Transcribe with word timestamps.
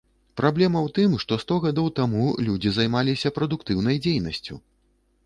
Праблема 0.39 0.79
ў 0.83 0.89
тым, 0.97 1.11
што 1.23 1.37
сто 1.43 1.57
гадоў 1.65 1.89
таму 1.99 2.23
людзі 2.47 2.73
займаліся 2.79 3.33
прадуктыўнай 3.37 4.01
дзейнасцю. 4.07 4.59